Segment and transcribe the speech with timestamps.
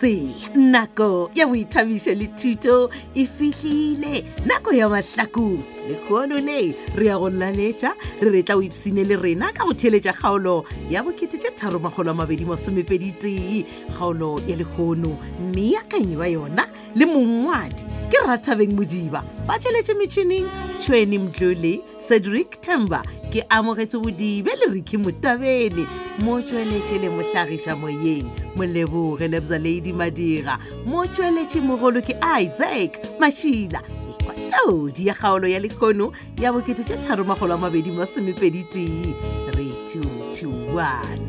[0.00, 5.58] se nako ya boithabiso le thuto e fihlile nako ya mahlakong
[5.88, 7.90] le kgonone re ya go laletša
[8.20, 12.44] re retla o ipsine le rena ka go theletša kgaolo ya boketete tharomagolo a mabedi
[12.46, 13.64] masomepeditee
[13.98, 20.46] kgaolo ya lekgono mme akanye wa yona le mongwadi ke rathabeng modiba ba tšweletše metšhineng
[20.78, 25.86] tšhweni mdlole cedric tembe ke amogetse bodibe le reki motabene
[26.24, 30.56] mo tsweletše le mohlagiša moyeng moleboge lebza ladi madira
[30.88, 37.54] mo tsweletše mogolo ke isaac mašila ekwatodi ya kgaolo ya lekono ya bokete tše tharomagolo
[37.54, 39.12] a mabedi mo semepeditee
[39.54, 41.28] re tutuane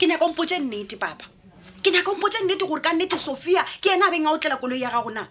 [0.00, 1.24] ke nyakompotse nnete papa
[1.82, 4.56] ke nyaka mpotse nnete gore ka nnete sofia ke ena a beng a o tlela
[4.56, 5.26] koloi ya gagona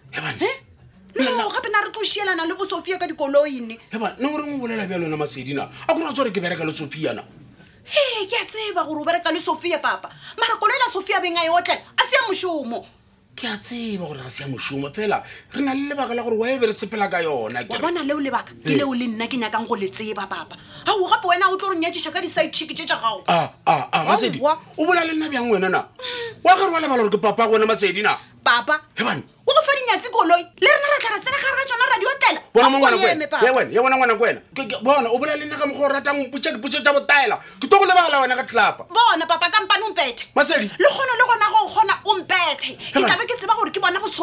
[1.16, 4.60] no gape na re tlo sielana le bo sofia ka dikoloine eba ne gore ngwe
[4.60, 7.24] bolela bja lona masedina a kora tse gore ke bereka le sofiana
[7.88, 11.48] e ke a tseba gore o bereka le sofia papa marakoloi la sofia beng a
[11.48, 13.00] e otlela a sia mošomo
[13.42, 15.18] ke a tseba gore ga se ya mošomo fela
[15.54, 18.22] re na le lebaka la gore wa ebe re sepela ka yona wa bona leo
[18.22, 20.54] lebaka ke leo le nna ke nyakang go letseba papa
[20.86, 24.86] gao gape wena o tlo gore nyadiša ka di-sidechicke tse tja gago aa masedi o
[24.86, 25.82] bola le nna bjang wena na
[26.46, 28.14] oa gare wa lebala gore ke papa gona masedi na
[28.46, 31.66] papa ebane o go fa dinyatsi koloi le rena re tla ra tsena gare ga
[31.66, 32.70] tsona radio e telaya bona
[33.98, 34.42] ngwana ko wena
[34.86, 37.74] bona o bola le nna ka mokgwa o ratang mputša dipotso tsa botaela ke to
[37.78, 41.46] go lebaga la wena ka tlelapa bona papa kampane ompete masedi le kgona le gona
[41.54, 42.31] go kgona omp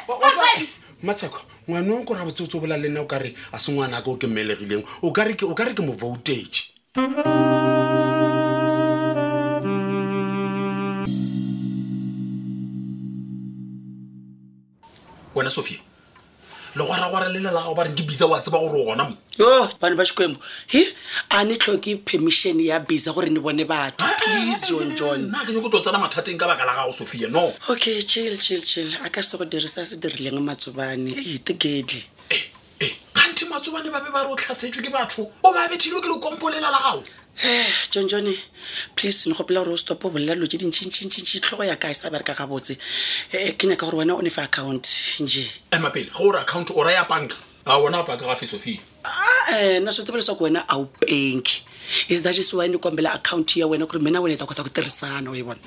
[0.00, 3.72] mofisengmatsheko ngwana o kora botse o tse o bolag le nna o kare a se
[3.72, 6.74] ngwana ka o ke mmelegileng o kare ke mo voutage
[15.34, 15.78] wena sophia
[16.74, 20.04] legoragora le lelagago ba reng ke bisa wa tseba gore gona mo yo bane ba
[20.04, 20.84] sikwembo he
[21.30, 24.90] a ne tlhoke permission ya bisa gore ne bone batho eh, eh, eh, please john
[24.96, 28.36] john nna ke nyoko tlo tsena mathateng ka baka la gago sophia no okay chill
[28.38, 32.86] chill chill a ka se go dirisa se dirileng matsobane etegedle e
[33.16, 36.68] kganthi matsobane babe ba re o tlhasetswe ke batho o babethile o ke le kompolela
[36.68, 37.02] la gago
[37.90, 38.34] john jone
[38.96, 42.10] please ne gopela gore o stop o bolela dilo tse dintšhintšintšintši tlhogo ya kae sa
[42.10, 42.74] bereka ga botse
[43.32, 44.86] eh, eh, ke nyaka gore wena o ne fa account
[45.22, 49.06] nje emapele ge ore account o raya banka a bona go paka ga fisofie u
[49.06, 51.62] ah, eh, nna swe tebo leswako wena a o penke
[52.08, 54.62] is that just wy ne kombela account ya wena gore mena wena e ta kgotsa
[54.66, 55.60] go tirisana o e bone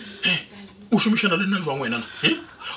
[0.92, 2.32] o somišana le nna jwang wenana e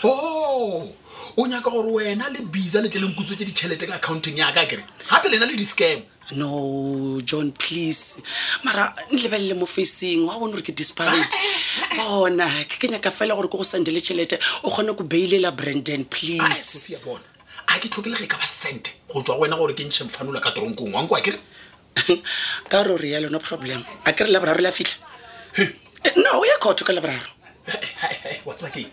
[0.04, 0.86] oh!
[1.36, 4.84] o nyaka gore wena le bisa le tleleng kutso tse ditšhelete ka accounting yaka kere
[5.10, 6.00] gape lena le di-scam
[6.40, 8.20] no john please
[8.64, 11.34] mara nlebelele mo facing wa bone gore ke disparate
[11.98, 16.04] bona ke ke nyaka fela gore ke go sandele tšhelete o kgone go beilela brandon
[16.04, 17.24] please bona
[17.74, 20.92] a ke tlhokelege ka ba sente go tswa wena gore ke ntšhen fanola ka toronkong
[20.94, 21.38] wanko akere
[22.70, 25.00] ka gore o rialo no problem a kere laboraro le a fitlha
[25.58, 25.70] eh,
[26.20, 27.32] no o ye kgotho ka laboraro
[28.44, 28.90] watsebakeng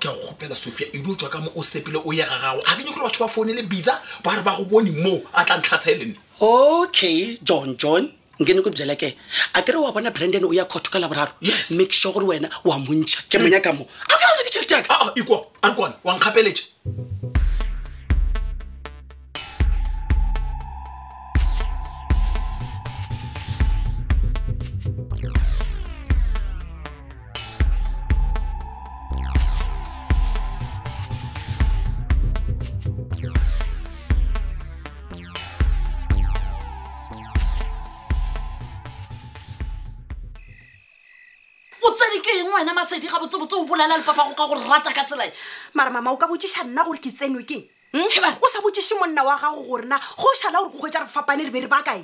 [0.00, 2.60] ke a go gopela sofia e dio tswa ka mo o sepele o yega gago
[2.64, 5.44] a kenye gore batho ba fone le bisa ba re ba go bone moo a
[5.44, 8.08] tla ntlha sa elene okay john john
[8.40, 9.12] nke ne ko bjelake
[9.54, 11.32] a kere wa bona branden o ya kgotho ka laboraro
[11.76, 15.12] make sure gore wena wa montšha ke monya ka moo a kaake tšhelete yaka a
[15.20, 16.64] ikwa a re kwane wa nkgapeletše
[41.94, 45.04] tsene ke eng wena masedi ga botsebotse o bolela lepapa go ka go rata ka
[45.04, 45.30] tselae
[45.74, 48.24] mara mama o ka botsesa nna gore ke tsenwe keng hmm?
[48.42, 51.50] o sa botsese monna wa gago gorena go šala gore go kgwetsa re fapane re
[51.50, 52.00] be re bakae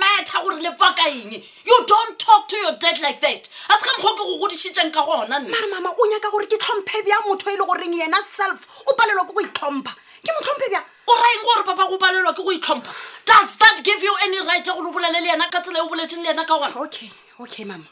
[0.00, 1.34] matter gore le bakaeng
[1.66, 4.92] you don't talk to your dead like that a se ga mokgwa ke go godisitseng
[4.92, 8.22] ka gona mara mama o nyaka gore ke tlhomphe bja motho e le goreng yena
[8.24, 10.82] self o palelwa ke go itlhompha ke motlhomphe bja
[11.12, 12.96] o raeng gore papa go palelwa ke go itlhompha
[13.28, 15.82] does that give you any right ya gore o bolele le yena ka tsela e
[15.82, 17.10] o boletseng le yena ka gona okay
[17.40, 17.84] okay mama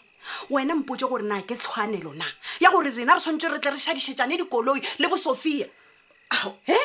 [0.50, 2.26] wena mpotse gore na ke tshwanelo na
[2.60, 5.66] ya gore rena re tshwanetse re tle re šadišetšane dikoloi le bo sofia
[6.66, 6.76] e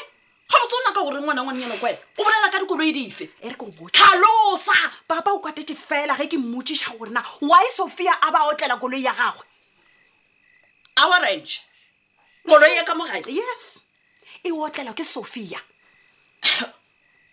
[0.48, 3.50] ga botse o naka gore ngwana ngwane yana kwena o bolela ka dikoloi dife e
[3.50, 4.74] re tlhalosa
[5.07, 9.04] papa o kwatete fela ge ke mmotsiša gore na wy sofia a ba otlela koloi
[9.04, 9.45] ya gagwe
[10.98, 11.62] our range
[12.48, 13.86] koloi ya ka mogae yes
[14.44, 15.62] e otlelwa ke sofia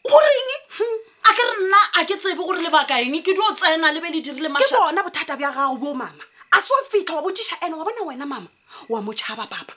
[0.05, 1.14] goreng hmm
[1.61, 5.03] nna a ke tsebe gore lebaka eng ke dio tsena lebe le dirile ke bona
[5.03, 8.27] bothata bja gago bo mama a se o fitlha wa botsiša ene wa bona wena
[8.27, 8.49] mama
[8.89, 9.73] wa motšhaba papa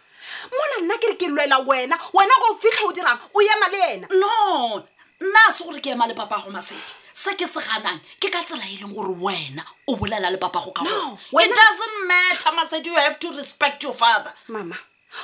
[0.52, 3.82] mona nna ke re ke lwela wena wena go fitlha o dirang o ema le
[3.94, 4.84] ena no
[5.22, 8.30] nna a se gore ke ema le papa go masedi se ke se ganang ke
[8.30, 12.52] ka tsela e leng gore wena o bolela le papa go ka it doesn't matter
[12.56, 14.76] masedi you have to respect your father mama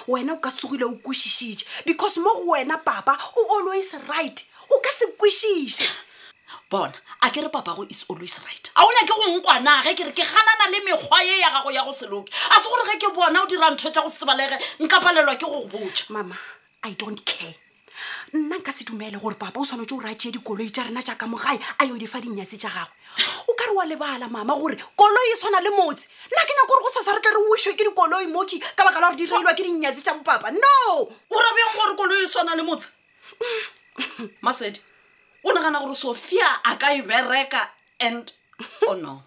[0.08, 4.80] wena o ka tsogile o kwešišitše because mo go wena papa o always right o
[4.80, 5.90] ka se kwešiše
[6.72, 10.24] bona a ke re papago is always right a onya ke gonkwanage ke re ke
[10.28, 13.42] ganana le mekgwa ye ya gago ya go seloke a se gore ge ke bona
[13.44, 16.38] o dira ntho tsa go sebalege nka palelwa ke go botsa mama
[16.84, 17.56] i don't care
[18.34, 21.02] nna nka se dumele gore papa o tshwanetse o re a tšee dikoloi tša rena
[21.02, 22.96] jaaka mogae a yo difa dinyatsi tša gagwe
[23.50, 26.68] o ka re wa lebala mama gore koloi e tshwana le motse nna ke nyako
[26.70, 29.26] gore go sasa re tle re wiswe ke dikoloi moki ka baka la gore di
[29.30, 32.90] railwa ke dinyatsi tša bopapa no o rabeng gore koloi e tshwana le motse
[33.42, 34.42] mm.
[34.42, 34.82] masedi
[35.46, 37.60] o nagana gore sophia a ka e bereka
[38.00, 38.32] and
[38.88, 39.20] o oh no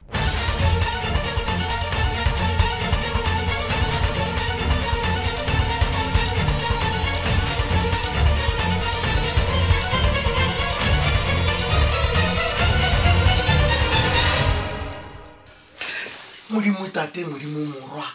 [16.48, 18.08] modimo tate modimo morwa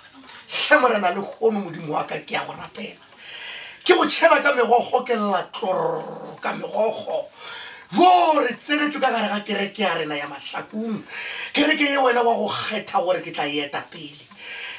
[0.50, 3.06] tlhemorena le kgono modimo wa ka ke ya go rapela
[3.86, 7.30] ke go tšhela ka megogo ke lela tlorro ka megogo
[7.95, 11.03] yo re tseretswe ka gare ga kereke ya rena ya mahlakong
[11.53, 14.23] kereke ye wena wa go kgetha gore ke tla e eta pele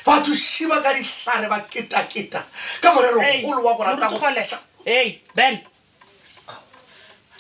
[0.05, 2.41] batho shiba ka ditlhare ba ketaketa
[2.81, 5.61] ka morerogolo wa go rata ei ben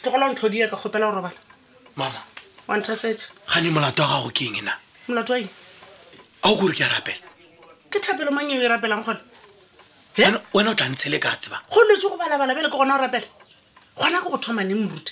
[0.04, 1.40] tlogola ntho dia ka kgopela go robala
[1.96, 2.20] mama
[2.69, 4.76] wanta sech gane molato wa gago ke eng na
[5.08, 5.48] molato wa eng
[6.42, 7.24] a o kore ke a rapela
[7.88, 9.24] ke thapelo mang e e rapelang gone
[10.52, 13.04] wena o tla ntshe le ka tseba go letse go balabala bele ke gona go
[13.08, 13.28] rapela
[13.96, 15.11] gona ke go thomaneng morute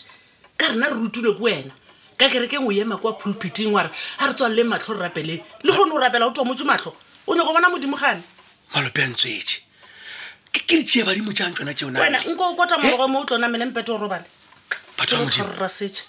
[0.61, 1.73] ka rena re rutilwe ke wena
[2.21, 3.89] ka kerekeng e o e ema kwa pulpiting ware
[4.21, 6.93] ga re tswalele matlho re rapeleng le gone o rapela o tomotse matlho
[7.27, 8.21] o nyako bona modimo gane
[8.77, 9.65] malope antswetse
[10.53, 14.29] ke ditie badimo jang tsona eonanko o kota mologo mo o tlona melempeto o robale
[15.01, 16.05] batho ba modimo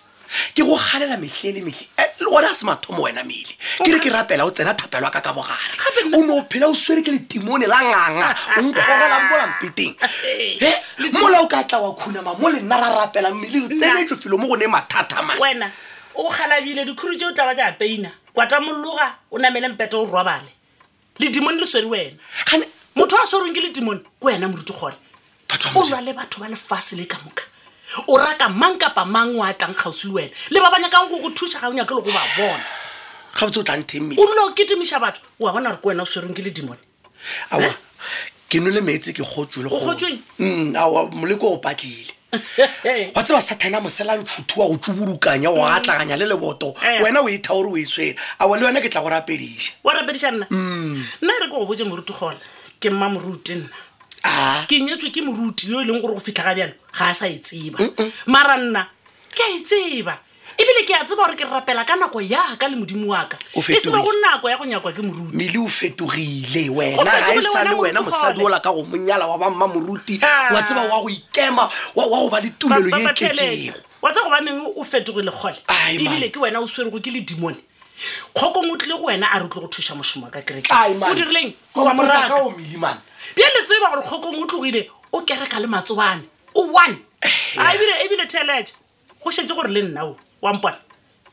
[0.55, 3.89] ke go galela metlhe le metlhe eh, le gone a se mathomo wena mele ke
[3.91, 5.75] re ke rapela o tsena thapelwa ka ka bogare
[6.15, 11.09] o ne o phela o swere ke letimone la nganga o nkgogelamolampeteng e eh, eh,
[11.19, 14.37] mola o ka tla wa khunama mo le nna ra rapela mmele o tseletso felo
[14.37, 15.71] mo gone mathata mawena
[16.15, 20.01] o galabile dikhuru tse o tla ba ja peina kwa ta mologa o namele mpeto
[20.03, 20.47] o robale
[21.19, 22.15] ledimone le swere wena
[22.95, 24.95] motho a swereng ke ledimone ke wena moruti kgole
[25.75, 27.43] o jale batho ba lefase le ka moka
[28.07, 31.09] o raka mang kapa mang o a tlang kgausi le wena le ba ba nyakang
[31.09, 32.63] go go thusa ga o nyake le go ba bona
[33.35, 36.01] ga botse o tlangtemme o dula o ketemisa batho o a bona gore ke wena
[36.03, 36.45] o swereng ke eh?
[36.47, 36.79] le dimone
[37.51, 37.71] aa
[38.49, 40.73] ke no le metsi ke gotswe legoeng mm,
[41.19, 45.75] moleko o patlile wa tseba sathane a moselantshuthu wa go tsuburukanya o mm.
[45.75, 47.03] atlaganya le leboto eh.
[47.03, 49.89] wena o etha gore o e swera aa le wena ke tla go rapedisa o
[49.91, 51.23] rapedisa nna mm.
[51.23, 52.39] nna e re ke go boje moruti gola
[52.79, 53.69] ke mma moruti nna
[54.23, 54.65] Ah.
[54.69, 57.41] ke nyetswe ke moruti yo e leng gore go fitlhaga bjalo ga a sa e
[57.41, 57.81] tseba
[58.29, 58.85] mara nna
[59.33, 60.13] ke a e tseba
[60.61, 63.61] ebile ke a tseba gore ke rapela ka nako yaka le modimo wa ka e
[63.61, 67.63] sega go nako ya go nyakwa ke moruti mele o fetogile wena ga e sa
[67.65, 70.61] le wena mosadi ola ka go monyala wa bamma moruti wa ah.
[70.61, 74.61] tseba wa go ikema wa go ba le tumelo ye tletsego e wa tsa gobaneng
[74.77, 75.57] o fetogile kgole
[75.97, 77.57] ebile ke wena o swerego ke le dimone
[78.37, 80.93] kgokong o tlile go wena a re o tle go thusa mosomo wa ka kerekeo
[81.09, 82.37] dirileng oa moraka
[83.33, 86.23] pele tseba gore kgokong o tlogile o kereka le matsobane
[86.55, 87.73] o one eh, ah,
[88.03, 88.63] ebile thelee
[89.23, 90.75] go shetse gore le nnao wampone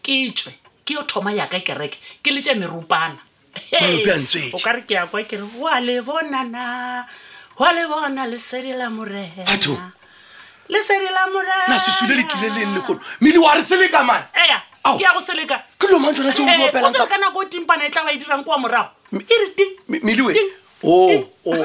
[0.02, 0.52] ke tswe
[0.84, 3.18] ke yo thoma yaka kereke ke letse merupana
[4.52, 7.04] o kare ke yakwa kere wa le bonana
[7.58, 9.56] wa le bona lesedi la morena
[10.68, 15.98] lesedilamoresesule lekile leng legono mmine wa re seleka man ke ya go seleka ke lo
[15.98, 18.90] mantsona eo eh, ka nako o e timpana e tla ba e dirang kwa morago
[19.16, 20.44] ere
[20.82, 21.60] Oh, ke ge oh,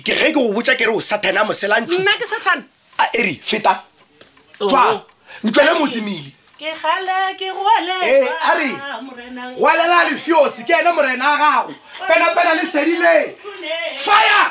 [0.00, 0.52] ke go ah.
[0.56, 2.64] botsa kere o satane a moselantshoa
[3.12, 3.84] ere feta
[4.60, 4.68] oh.
[4.68, 5.04] tswa
[5.44, 6.84] ntswele motsemele eh,
[8.48, 8.68] a re
[9.60, 11.74] goelela lefiosi ke ene morena a gago
[12.08, 13.36] penapena le sedile e
[14.00, 14.48] fire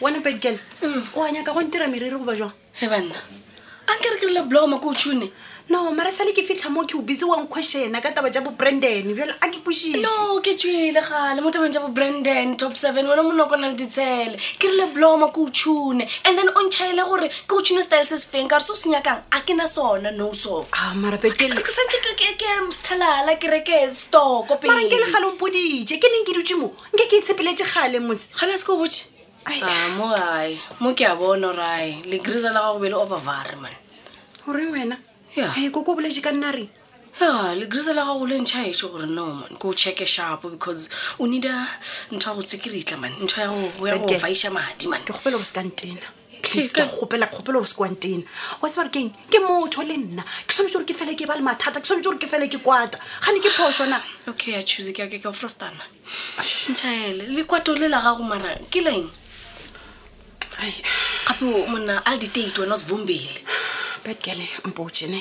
[0.00, 0.58] wena bedgal
[1.16, 3.16] o a nyaka go ntira meriri go ba jwang e banna
[3.86, 5.28] a nke re ke rele blogoma ko o tshune
[5.68, 8.40] no mare sa le ke fitlha mo ke o bitse wang kwešena ka taba ja
[8.40, 12.74] bo branden bjale a ke kwešišeno ke tswile gale mo tabeng ja bo branden top
[12.76, 16.66] seven wena monako na le ditshele ke rile blogoma ko o tshune and then o
[16.66, 19.56] ntšhaele gore ke o tshune style se sefeng ka gore se o senyakang a ke
[19.60, 25.12] na sona no so amarabeke ah, santse ke sthalala ke reke stoko pemara nke le
[25.14, 28.66] gale o podije ke neng ke ditswe mo nke ke itshepeletse gale mose gana se
[28.66, 29.08] ke o botse
[29.44, 33.74] Ah, mo gae mo ke a bona orae legrisa la gago be le overvare man
[34.46, 34.96] goreng wena
[35.36, 36.68] e koko bolese ka nna reng
[37.20, 41.26] ya legrisa la gago le ntšhaetše gore no man ke o checke sharpo because o
[41.26, 41.50] needa
[42.14, 43.40] ntho ya go tsekeretla man ntho
[43.82, 46.06] ya go faiša madi man ke kgopela gore se ka ntena
[46.86, 48.22] kgopela kgopela gore se kwang tena
[48.62, 51.34] wa se bare keng ke motho le nna ke tshwanetse gore ke fele ke ba
[51.34, 53.98] le mathata ke tshwanetse gore ke fele ke kwata gane ke phosona
[54.30, 55.82] okay a choose ke ake ka frostana
[56.70, 59.10] ntšhaele lekwato le la gago mara ke leng
[61.28, 63.42] gape monna a le ditate wena o se bombele
[64.04, 65.20] betgele mpotse ne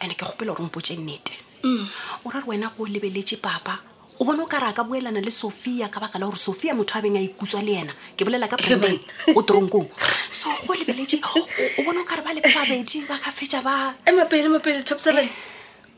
[0.00, 1.32] and-e ke gopela gore mpotse e nnete
[1.64, 1.84] mm.
[2.24, 3.78] o ra re wena go lebeletse papa
[4.18, 6.74] o bone o ka re a ka boelana le sofia ka baka la gore sofia
[6.74, 8.98] motho a beng a ikutswa le ena ke bolela ka pomen
[9.34, 9.90] o tronkong
[10.30, 13.94] so go lebeletse o bone o ka re ba lepa babedi ba ka fetsa ba
[14.06, 15.28] emapele mapele top seven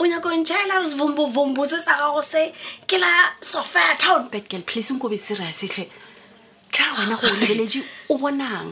[0.00, 2.52] o nyako ntšhaela re sevombovombo se sa gago se
[2.87, 5.88] ke la sofia town betgel please nkobe serea setlhe
[6.73, 8.69] kra wena go lebeletše o bonang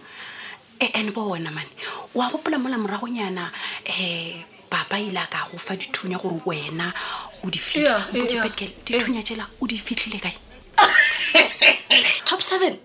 [0.80, 1.70] eh, and bona mane
[2.14, 3.50] wa gopola mola moragonyana
[3.88, 6.92] um papa ile a ka go fa dithunya gore wena
[7.44, 10.34] o di fitlhepetkel dithunya tsela o di fitlhile kae
[12.26, 12.76] top seven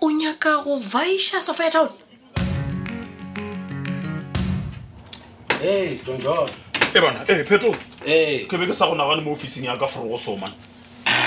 [0.00, 1.90] o nyaka go vaiša sofia town
[5.62, 6.00] e
[7.00, 7.78] bona e eh, phetoke
[8.48, 10.54] be ke sa go nagane mo officing ya ka fore somane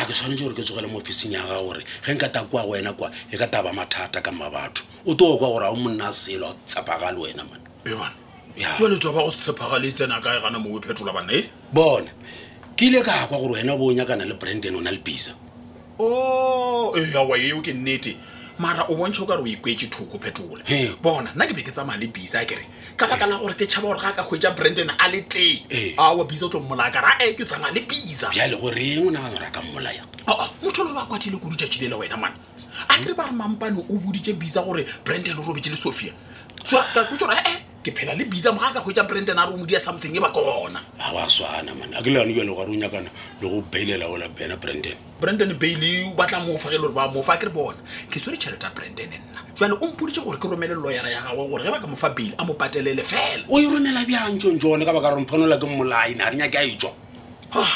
[0.05, 2.93] ke tshwanetse gore ke tsogele mo ofising ya ga gore ge nka ta kwa wena
[2.93, 5.75] kwa e ka taba mathata ka ma batho o to o kwa gore ga o
[5.75, 8.13] monna selo o tshepaga le wena man ebane
[8.57, 11.45] ya letaba go tshepaga le e tsena ka e gana mo phetola banna e eh?
[11.73, 12.09] bone
[12.75, 15.31] ke ile ka kwa gore wena bo o nyakana le branden o na le bisa
[15.99, 18.13] o oh, eya wa eo ke nnete
[18.59, 20.63] mara o bontsha o ka re o ikwetse thoko phetola
[21.01, 23.87] bona nna ke be ke tsamaya le bisa kere ka baka la gore ke tšhaba
[23.87, 25.63] gore ga ka kgwetsa brandon a le te
[25.97, 29.09] awa bisa o tlo mmolaya kara e ke tsamaya le bisa bjale gore eng o
[29.09, 31.89] nagan gore a ka mmolaya oo oh, oh, motho lo ba kwati le kodu tšatšile
[31.89, 32.35] le wena mane
[32.89, 36.13] a kere ba re mampane o boditse bisa gore brandon o robetse le sophia
[36.93, 39.53] ka kutsa gore ee ke phela le bisa moga a ka kgwetsa brandon a re
[39.53, 42.35] o modia something e ba kona a ba swana mane a ke leane bjale e
[42.55, 43.09] gare o nyakana
[43.41, 46.95] le go beilela ola bena brandon brandon baile o batla mofa ge e le gore
[46.95, 50.23] ba mofa ke re bona ke swere tšhelete a brandon e nna jale o mpodite
[50.23, 53.03] gore ke romele loyera ya gagwe gore ge ba ka mofa baile a mo patelele
[53.03, 56.55] fela o e romela bjangtson jone ka baka re mphanola ke molaine a re nyake
[56.57, 56.91] a e tswa
[57.59, 57.75] ah,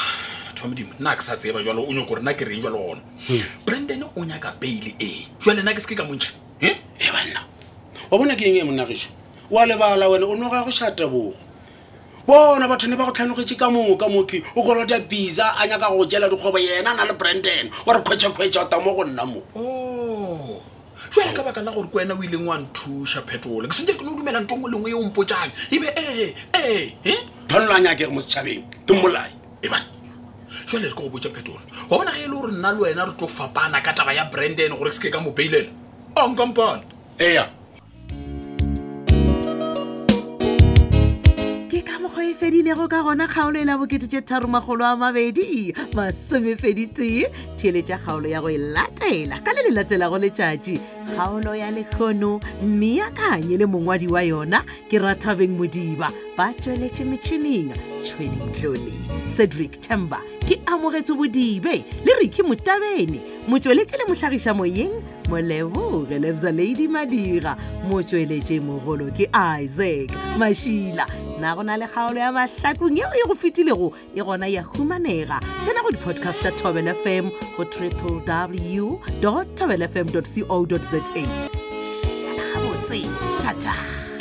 [0.56, 3.44] tomdimo nna ke sa tseba jalo o nyako gore nna ke reng jalo gona hmm.
[3.68, 6.32] brandon o nyaka baile ee jale nna ke se ke ka montšha
[6.64, 6.80] eh?
[6.96, 7.44] e banna
[8.08, 11.36] wa bona ke eng e monna geso wa lebala wena o ne ga go shatebogo
[12.28, 15.88] bona batho ne ba go tlhanogetse ka moo ka moke o kolota pisa a nyaka
[15.90, 19.24] go jela dikgwebo yena na le branden o re kgwetsha-kgwetsha o ta mo go nna
[19.24, 19.40] mo
[21.10, 21.34] fela oh.
[21.34, 24.12] ka baka la gore ke wena o ileng wa nthusa phetole ke sente ke ne
[24.12, 28.20] e o dumela nto ngwe lengwe yo mpotsang ebe ee ee tshwanelo a nyakege mo
[28.20, 29.32] setšhabeng ke molae
[29.64, 29.80] eba
[30.68, 33.08] jale re ka go botsa phetola wa bona ge e le gore nna le wena
[33.08, 35.72] re tlo fapana ka taba ya branden gore ke seke ka mo beilela
[36.20, 36.84] onkompone
[37.24, 37.48] ee hey,
[42.28, 47.24] e fedilego ka gona kgaolo e la bokete te tharomagolo a mabedi masomefeditee
[47.56, 50.76] theeletša kgaolo ya go e latela ka le le latelago letšatši
[51.16, 54.60] kgaolo ya lekgono mme akanye le mongwadi wa yona
[54.92, 57.72] ke rathabeng modiba ba tsweletše metšhining
[58.04, 60.18] tshwenentlone cedric tembe
[60.50, 64.92] ke amogetse bodibe le re ke motabene motsweletše le motlhagiša moyeng
[65.32, 67.54] moleboge lebza ladi madira
[67.88, 69.26] motsweletše mogolo ke
[69.62, 71.06] isaac mašila
[71.40, 75.40] nna go na le kgaolo ya mahlakong yeo e go fetilego e gona ya humanega
[75.64, 78.20] tsena go di-podcast ya tobel fm go triplew
[79.56, 83.00] tobel fm co za šhala gabotse
[83.40, 84.17] thata